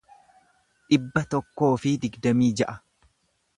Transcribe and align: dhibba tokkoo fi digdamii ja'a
dhibba 0.93 1.23
tokkoo 1.35 1.71
fi 1.83 1.93
digdamii 2.07 2.51
ja'a 2.63 2.77